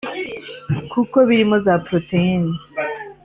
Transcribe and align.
kuko 0.91 1.17
birimo 1.27 1.55
za 1.65 1.75
proteins 1.87 2.55